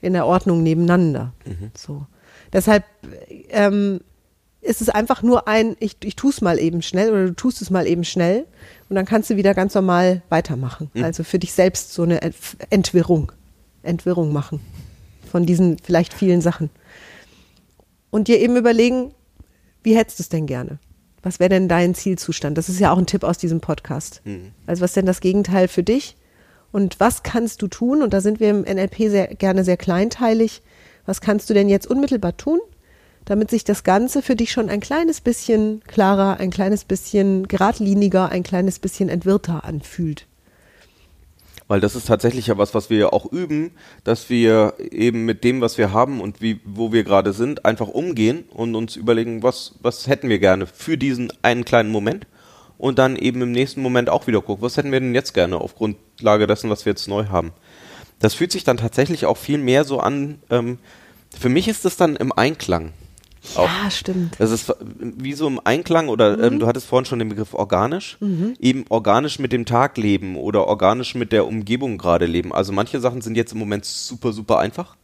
[0.00, 1.34] in der Ordnung nebeneinander.
[1.76, 2.06] So.
[2.52, 2.84] Deshalb
[3.50, 4.00] ähm,
[4.66, 7.62] ist es einfach nur ein, ich, ich tue es mal eben schnell oder du tust
[7.62, 8.44] es mal eben schnell
[8.88, 10.90] und dann kannst du wieder ganz normal weitermachen.
[11.04, 12.34] Also für dich selbst so eine Ent-
[12.70, 13.32] Entwirrung,
[13.82, 14.60] Entwirrung machen
[15.30, 16.70] von diesen vielleicht vielen Sachen.
[18.10, 19.12] Und dir eben überlegen,
[19.82, 20.78] wie hättest du es denn gerne?
[21.22, 22.56] Was wäre denn dein Zielzustand?
[22.56, 24.22] Das ist ja auch ein Tipp aus diesem Podcast.
[24.66, 26.16] Also was ist denn das Gegenteil für dich?
[26.72, 28.02] Und was kannst du tun?
[28.02, 30.62] Und da sind wir im NLP sehr, gerne sehr kleinteilig.
[31.04, 32.60] Was kannst du denn jetzt unmittelbar tun,
[33.26, 38.30] damit sich das Ganze für dich schon ein kleines bisschen klarer, ein kleines bisschen geradliniger,
[38.30, 40.26] ein kleines bisschen entwirrter anfühlt?
[41.68, 43.72] Weil das ist tatsächlich ja was, was wir ja auch üben,
[44.04, 47.88] dass wir eben mit dem, was wir haben und wie, wo wir gerade sind, einfach
[47.88, 52.26] umgehen und uns überlegen, was, was hätten wir gerne für diesen einen kleinen Moment
[52.78, 55.58] und dann eben im nächsten Moment auch wieder gucken, was hätten wir denn jetzt gerne
[55.58, 57.52] auf Grundlage dessen, was wir jetzt neu haben.
[58.20, 60.78] Das fühlt sich dann tatsächlich auch viel mehr so an, ähm,
[61.38, 62.92] für mich ist das dann im Einklang.
[63.54, 63.68] Auch.
[63.68, 64.36] Ja, stimmt.
[64.38, 68.18] Das ist wie so im Einklang oder ähm, du hattest vorhin schon den Begriff organisch,
[68.60, 72.52] eben organisch mit dem Tag leben oder organisch mit der Umgebung gerade leben.
[72.52, 74.96] Also manche Sachen sind jetzt im Moment super, super einfach.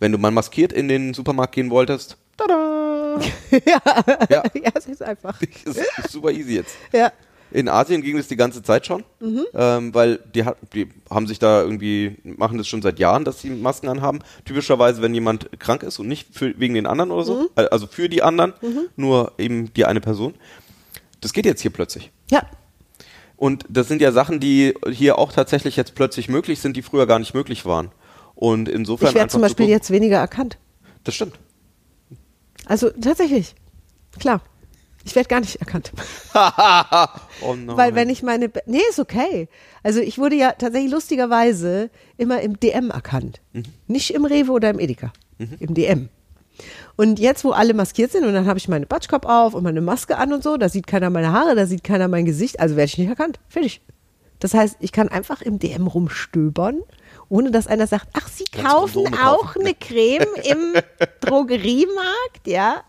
[0.00, 3.18] Wenn du mal maskiert in den Supermarkt gehen wolltest, tada!
[3.50, 3.80] ja.
[4.30, 4.42] Ja.
[4.54, 5.40] ja, es ist einfach.
[5.64, 6.76] ist, ist super easy jetzt.
[6.92, 7.12] Ja.
[7.50, 9.04] In Asien ging es die ganze Zeit schon,
[9.54, 13.48] ähm, weil die, die haben sich da irgendwie, machen das schon seit Jahren, dass sie
[13.50, 14.18] Masken anhaben.
[14.44, 17.86] Typischerweise, wenn jemand krank ist und nicht für, wegen den anderen oder so, äh, also
[17.86, 18.52] für die anderen,
[18.96, 20.34] nur eben die eine Person.
[21.20, 22.10] Das geht jetzt hier plötzlich.
[22.30, 22.42] Ja,
[23.36, 27.06] Und das sind ja Sachen, die hier auch tatsächlich jetzt plötzlich möglich sind, die früher
[27.06, 27.90] gar nicht möglich waren.
[28.34, 30.58] Und insofern ich werde zum zu Beispiel gucken- jetzt weniger erkannt.
[31.04, 31.34] Das stimmt.
[32.66, 33.54] Also tatsächlich,
[34.20, 34.42] klar.
[35.04, 35.92] Ich werde gar nicht erkannt.
[37.40, 37.76] Oh nein.
[37.76, 39.48] Weil wenn ich meine, Be- nee, ist okay.
[39.82, 43.40] Also ich wurde ja tatsächlich lustigerweise immer im DM erkannt.
[43.86, 46.08] Nicht im Rewe oder im Edeka, im DM.
[46.96, 49.80] Und jetzt, wo alle maskiert sind und dann habe ich meine Batschkopf auf und meine
[49.80, 52.74] Maske an und so, da sieht keiner meine Haare, da sieht keiner mein Gesicht, also
[52.76, 53.38] werde ich nicht erkannt.
[53.48, 53.80] Fertig.
[54.40, 56.80] Das heißt, ich kann einfach im DM rumstöbern,
[57.28, 59.60] ohne dass einer sagt, ach, Sie kaufen auch kaufen.
[59.62, 60.74] eine Creme im
[61.20, 62.82] Drogeriemarkt, ja.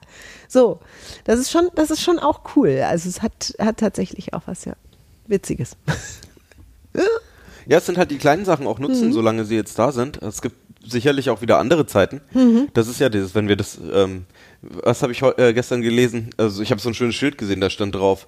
[0.52, 0.80] So,
[1.26, 2.82] das ist schon, das ist schon auch cool.
[2.86, 4.74] Also es hat, hat tatsächlich auch was ja
[5.28, 5.78] Witziges.
[7.68, 8.86] Ja, es sind halt die kleinen Sachen auch Mhm.
[8.88, 10.22] nutzen, solange sie jetzt da sind.
[10.24, 12.22] Es gibt sicherlich auch wieder andere Zeiten.
[12.34, 12.70] Mhm.
[12.74, 14.26] Das ist ja dieses, wenn wir das, ähm,
[14.62, 16.32] was habe ich äh, gestern gelesen?
[16.38, 18.28] Also ich habe so ein schönes Schild gesehen, da stand drauf,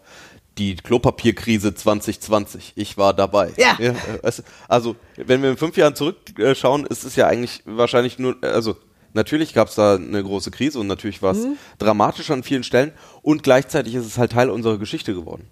[0.59, 2.73] die Klopapierkrise 2020.
[2.75, 3.51] Ich war dabei.
[3.57, 3.77] Ja.
[3.79, 8.35] äh, es- also, wenn wir in fünf Jahren zurückschauen, ist es ja eigentlich wahrscheinlich nur,
[8.43, 8.75] äh, also
[9.13, 11.57] natürlich gab es da eine große Krise und natürlich war es Mhm.
[11.79, 15.47] dramatisch an vielen Stellen und gleichzeitig ist es halt Teil unserer Geschichte geworden.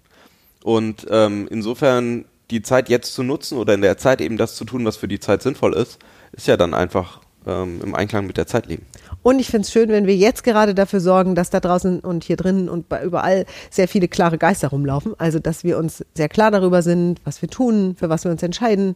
[0.62, 4.64] Und ähm, insofern die Zeit jetzt zu nutzen oder in der Zeit eben das zu
[4.64, 5.98] tun, was für die Zeit sinnvoll ist,
[6.32, 8.86] ist ja dann einfach ähm, im Einklang mit der Zeit leben.
[9.22, 12.24] Und ich finde es schön, wenn wir jetzt gerade dafür sorgen, dass da draußen und
[12.24, 15.14] hier drinnen und überall sehr viele klare Geister rumlaufen.
[15.18, 18.42] Also, dass wir uns sehr klar darüber sind, was wir tun, für was wir uns
[18.42, 18.94] entscheiden,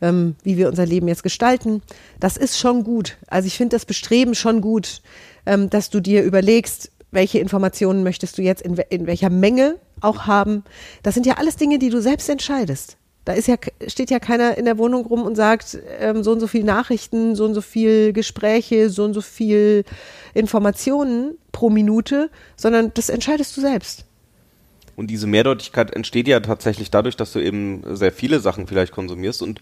[0.00, 1.82] ähm, wie wir unser Leben jetzt gestalten.
[2.20, 3.18] Das ist schon gut.
[3.26, 5.02] Also, ich finde das Bestreben schon gut.
[5.46, 10.26] ähm, dass du dir überlegst, welche Informationen möchtest du jetzt in, in welcher Menge auch
[10.26, 10.64] haben.
[11.02, 12.98] Das sind ja alles Dinge, die du selbst entscheidest.
[13.26, 13.56] Da ist ja,
[13.88, 17.34] steht ja keiner in der Wohnung rum und sagt, ähm, so und so viel Nachrichten,
[17.34, 19.84] so und so viel Gespräche, so und so viel
[20.32, 24.04] Informationen pro Minute, sondern das entscheidest du selbst.
[24.94, 29.42] Und diese Mehrdeutigkeit entsteht ja tatsächlich dadurch, dass du eben sehr viele Sachen vielleicht konsumierst
[29.42, 29.60] und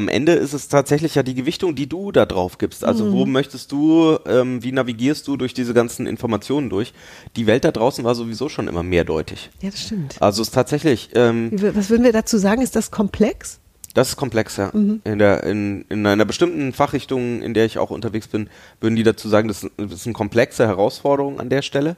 [0.00, 2.84] am Ende ist es tatsächlich ja die Gewichtung, die du da drauf gibst.
[2.84, 6.94] Also wo möchtest du, ähm, wie navigierst du durch diese ganzen Informationen durch?
[7.36, 9.50] Die Welt da draußen war sowieso schon immer mehrdeutig.
[9.60, 10.16] Ja, das stimmt.
[10.20, 12.62] Also es ist tatsächlich, ähm, Was würden wir dazu sagen?
[12.62, 13.60] Ist das komplex?
[13.92, 14.68] das ist komplex, ja.
[14.68, 18.48] In, der, in, in einer bestimmten Fachrichtung, in der ich auch unterwegs bin,
[18.80, 21.96] würden die dazu sagen, das, das ist eine komplexe Herausforderung an der Stelle.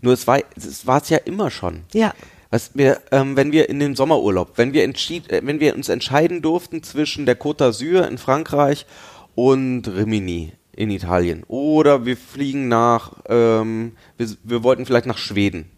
[0.00, 1.82] Nur es war es war es ja immer schon.
[1.92, 2.14] Ja.
[2.54, 5.88] Was wir, ähm, wenn wir in den Sommerurlaub, wenn wir, entschied, äh, wenn wir uns
[5.88, 8.86] entscheiden durften zwischen der Côte d'Azur in Frankreich
[9.34, 15.68] und Rimini in Italien oder wir fliegen nach, ähm, wir, wir wollten vielleicht nach Schweden,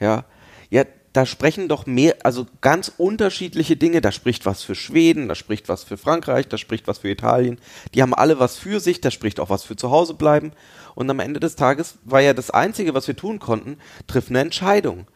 [0.00, 0.24] ja,
[0.70, 4.00] ja, da sprechen doch mehr, also ganz unterschiedliche Dinge.
[4.00, 7.60] Da spricht was für Schweden, da spricht was für Frankreich, da spricht was für Italien.
[7.94, 10.50] Die haben alle was für sich, da spricht auch was für zu Hause bleiben.
[10.96, 14.40] Und am Ende des Tages war ja das Einzige, was wir tun konnten, triff eine
[14.40, 15.06] Entscheidung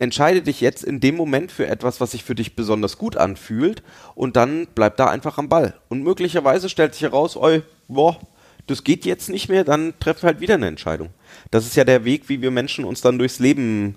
[0.00, 3.82] entscheide dich jetzt in dem Moment für etwas, was sich für dich besonders gut anfühlt
[4.14, 5.74] und dann bleib da einfach am Ball.
[5.88, 8.18] Und möglicherweise stellt sich heraus, oi, boah,
[8.66, 11.10] das geht jetzt nicht mehr, dann treffen wir halt wieder eine Entscheidung.
[11.50, 13.96] Das ist ja der Weg, wie wir Menschen uns dann durchs Leben,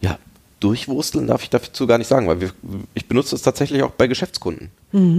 [0.00, 0.18] ja,
[0.62, 2.50] durchwursteln darf ich dazu gar nicht sagen, weil wir,
[2.94, 4.70] ich benutze es tatsächlich auch bei Geschäftskunden.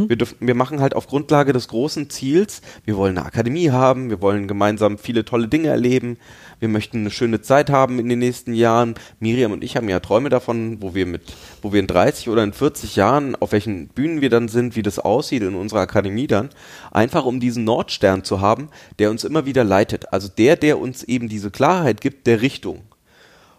[0.08, 4.10] Wir, dürfen, wir machen halt auf Grundlage des großen Ziels, wir wollen eine Akademie haben,
[4.10, 6.18] wir wollen gemeinsam viele tolle Dinge erleben,
[6.60, 8.96] wir möchten eine schöne Zeit haben in den nächsten Jahren.
[9.20, 11.24] Miriam und ich haben ja Träume davon, wo wir mit,
[11.62, 14.84] wo wir in 30 oder in 40 Jahren, auf welchen Bühnen wir dann sind, wie
[14.84, 16.50] das aussieht in unserer Akademie dann,
[16.92, 20.14] einfach um diesen Nordstern zu haben, der uns immer wieder leitet.
[20.14, 22.84] Also der, der uns eben diese Klarheit gibt der Richtung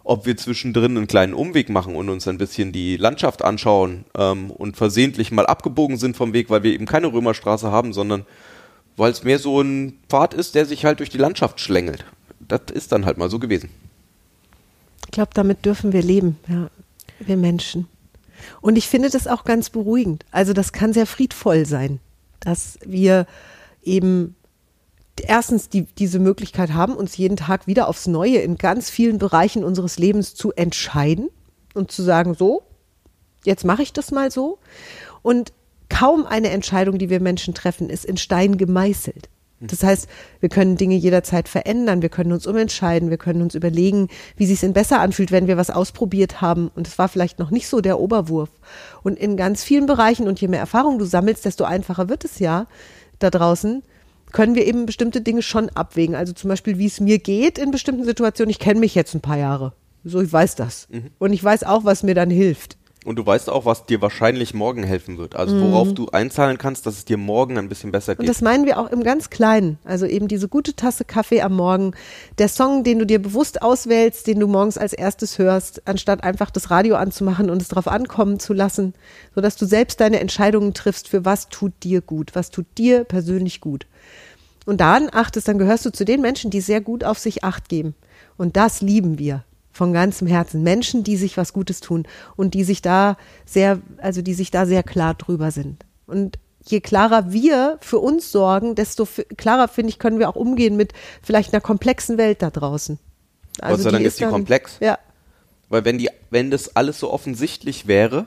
[0.04, 4.50] ob wir zwischendrin einen kleinen Umweg machen und uns ein bisschen die Landschaft anschauen ähm,
[4.50, 8.26] und versehentlich mal abgebogen sind vom Weg, weil wir eben keine Römerstraße haben, sondern
[8.96, 12.04] weil es mehr so ein Pfad ist, der sich halt durch die Landschaft schlängelt.
[12.38, 13.70] Das ist dann halt mal so gewesen.
[15.06, 16.68] Ich glaube, damit dürfen wir leben, ja,
[17.20, 17.88] wir Menschen.
[18.60, 20.26] Und ich finde das auch ganz beruhigend.
[20.30, 21.98] Also das kann sehr friedvoll sein,
[22.40, 23.26] dass wir
[23.82, 24.36] eben
[25.22, 29.64] erstens die, diese Möglichkeit haben, uns jeden Tag wieder aufs Neue in ganz vielen Bereichen
[29.64, 31.30] unseres Lebens zu entscheiden
[31.74, 32.62] und zu sagen, so,
[33.44, 34.58] jetzt mache ich das mal so.
[35.22, 35.52] Und
[35.88, 39.28] kaum eine Entscheidung, die wir Menschen treffen, ist in Stein gemeißelt.
[39.60, 40.08] Das heißt,
[40.40, 44.62] wir können Dinge jederzeit verändern, wir können uns umentscheiden, wir können uns überlegen, wie sich
[44.62, 47.80] es besser anfühlt, wenn wir was ausprobiert haben und es war vielleicht noch nicht so
[47.80, 48.50] der Oberwurf.
[49.02, 52.40] Und in ganz vielen Bereichen und je mehr Erfahrung du sammelst, desto einfacher wird es
[52.40, 52.66] ja
[53.20, 53.82] da draußen,
[54.34, 56.16] können wir eben bestimmte Dinge schon abwägen.
[56.16, 58.50] Also zum Beispiel, wie es mir geht in bestimmten Situationen.
[58.50, 59.72] Ich kenne mich jetzt ein paar Jahre.
[60.02, 60.88] So, ich weiß das.
[61.18, 62.76] Und ich weiß auch, was mir dann hilft.
[63.04, 65.36] Und du weißt auch, was dir wahrscheinlich morgen helfen wird.
[65.36, 68.28] Also worauf du einzahlen kannst, dass es dir morgen ein bisschen besser Und geht.
[68.30, 69.78] das meinen wir auch im ganz Kleinen.
[69.84, 71.92] Also eben diese gute Tasse Kaffee am Morgen,
[72.38, 76.50] der Song, den du dir bewusst auswählst, den du morgens als erstes hörst, anstatt einfach
[76.50, 78.94] das Radio anzumachen und es drauf ankommen zu lassen,
[79.34, 83.60] sodass du selbst deine Entscheidungen triffst, für was tut dir gut, was tut dir persönlich
[83.60, 83.86] gut.
[84.64, 87.68] Und dann achtest, dann gehörst du zu den Menschen, die sehr gut auf sich acht
[87.68, 87.94] geben.
[88.38, 90.62] Und das lieben wir von ganzem Herzen.
[90.62, 92.06] Menschen, die sich was Gutes tun
[92.36, 95.84] und die sich da sehr, also die sich da sehr klar drüber sind.
[96.06, 99.06] Und je klarer wir für uns sorgen, desto
[99.36, 102.98] klarer, finde ich, können wir auch umgehen mit vielleicht einer komplexen Welt da draußen.
[103.60, 104.76] Also Gott sei Dank ist die dann- komplex.
[104.80, 104.98] Ja,
[105.68, 108.26] Weil wenn die, wenn das alles so offensichtlich wäre,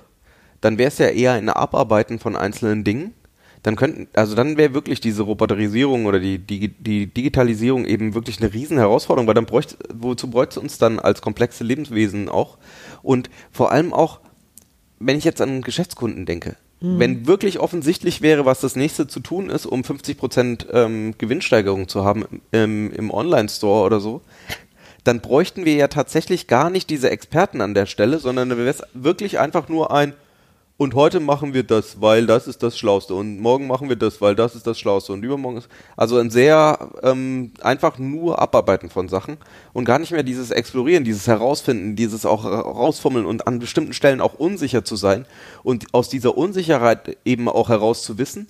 [0.59, 3.13] dann wäre es ja eher ein Abarbeiten von einzelnen Dingen.
[3.67, 8.39] Dann könnten, also dann wäre wirklich diese Roboterisierung oder die, die, die Digitalisierung eben wirklich
[8.39, 12.59] eine riesen Herausforderung, weil dann bräuchte, wozu bräuchte es uns dann als komplexe Lebenswesen auch?
[13.03, 14.21] Und vor allem auch,
[14.99, 19.49] wenn ich jetzt an Geschäftskunden denke, wenn wirklich offensichtlich wäre, was das nächste zu tun
[19.49, 24.21] ist, um 50% ähm, Gewinnsteigerung zu haben im, im Online-Store oder so,
[25.03, 28.69] dann bräuchten wir ja tatsächlich gar nicht diese Experten an der Stelle, sondern dann wäre
[28.69, 30.13] es wirklich einfach nur ein
[30.77, 33.15] und heute machen wir das, weil das ist das Schlauste.
[33.15, 35.11] Und morgen machen wir das, weil das ist das Schlauste.
[35.11, 39.37] Und übermorgen ist also ein sehr ähm, einfach nur Abarbeiten von Sachen
[39.73, 44.21] und gar nicht mehr dieses Explorieren, dieses Herausfinden, dieses auch herausfummeln und an bestimmten Stellen
[44.21, 45.25] auch unsicher zu sein
[45.63, 48.47] und aus dieser Unsicherheit eben auch heraus zu wissen,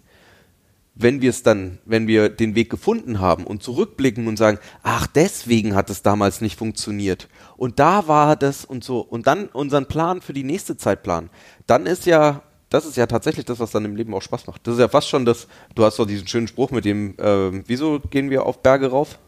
[0.99, 5.07] wenn wir es dann, wenn wir den Weg gefunden haben und zurückblicken und sagen, ach,
[5.07, 9.85] deswegen hat es damals nicht funktioniert und da war das und so und dann unseren
[9.85, 11.29] Plan für die nächste Zeit planen,
[11.67, 14.65] dann ist ja, das ist ja tatsächlich das, was dann im Leben auch Spaß macht.
[14.65, 17.63] Das ist ja fast schon das, du hast doch diesen schönen Spruch mit dem, ähm,
[17.67, 19.19] wieso gehen wir auf Berge rauf?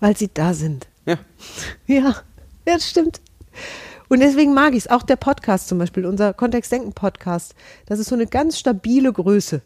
[0.00, 0.86] Weil sie da sind.
[1.04, 1.18] Ja.
[1.86, 2.14] Ja,
[2.66, 3.20] ja, das stimmt.
[4.08, 4.90] Und deswegen mag ich es.
[4.90, 7.54] Auch der Podcast zum Beispiel, unser Kontextdenken-Podcast.
[7.86, 9.62] Das ist so eine ganz stabile Größe.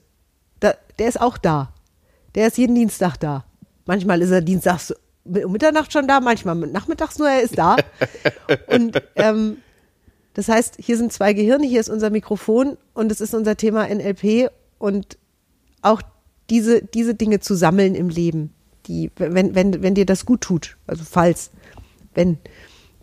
[1.03, 1.75] Der ist auch da.
[2.37, 3.45] Der ist jeden Dienstag da.
[3.87, 7.75] Manchmal ist er dienstags um Mitternacht schon da, manchmal nachmittags nur, er ist da.
[8.69, 9.57] Und ähm,
[10.35, 13.93] das heißt, hier sind zwei Gehirne, hier ist unser Mikrofon und es ist unser Thema
[13.93, 15.19] NLP und
[15.83, 16.03] auch
[16.51, 18.55] diese, diese Dinge zu sammeln im Leben,
[18.87, 21.51] die, wenn, wenn, wenn dir das gut tut, also falls,
[22.15, 22.39] wenn,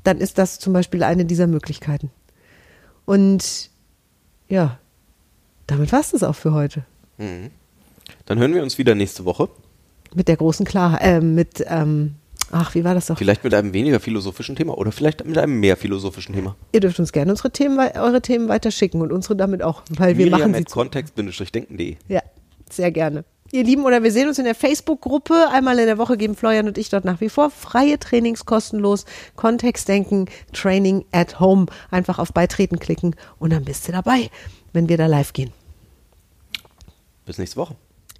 [0.05, 2.11] dann ist das zum Beispiel eine dieser Möglichkeiten.
[3.03, 3.71] Und
[4.47, 4.79] ja,
[5.67, 6.85] damit war es das auch für heute.
[8.25, 9.49] Dann hören wir uns wieder nächste Woche.
[10.13, 12.15] Mit der großen Klarheit, äh, mit, ähm,
[12.51, 13.17] ach, wie war das doch?
[13.17, 16.55] Vielleicht mit einem weniger philosophischen Thema oder vielleicht mit einem mehr philosophischen Thema.
[16.71, 20.17] Ihr dürft uns gerne unsere Themen, eure Themen weiter schicken und unsere damit auch, weil
[20.17, 21.97] wir machen sie kontext-denken.de.
[22.07, 22.21] Ja,
[22.69, 23.23] sehr gerne.
[23.51, 25.47] Ihr Lieben, oder wir sehen uns in der Facebook-Gruppe.
[25.51, 29.05] Einmal in der Woche geben Florian und ich dort nach wie vor freie Trainings kostenlos.
[29.35, 31.65] Kontextdenken, Training at Home.
[31.89, 34.29] Einfach auf Beitreten klicken und dann bist du dabei,
[34.71, 35.51] wenn wir da live gehen.
[37.25, 37.75] Bis nächste Woche.